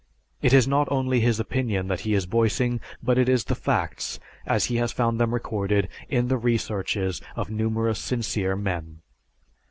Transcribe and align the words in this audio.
It 0.41 0.51
is 0.51 0.67
not 0.67 0.91
only 0.91 1.19
his 1.19 1.39
opinion 1.39 1.87
that 1.89 1.99
he 1.99 2.15
is 2.15 2.25
voicing, 2.25 2.81
but 3.03 3.19
it 3.19 3.29
is 3.29 3.43
the 3.43 3.53
facts 3.53 4.19
as 4.47 4.65
he 4.65 4.77
has 4.77 4.91
found 4.91 5.19
them 5.19 5.31
recorded 5.31 5.89
in 6.09 6.27
the 6.27 6.37
researches 6.39 7.21
of 7.35 7.51
numerous 7.51 7.99
sincere 7.99 8.55
men. 8.55 9.01